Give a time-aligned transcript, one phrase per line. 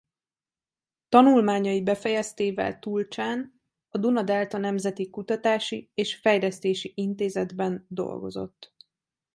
[1.09, 8.73] Tanulmányai befejeztével Tulceán a Duna-delta Nemzeti Kutatási és Fejlesztési Intézetben dolgozott.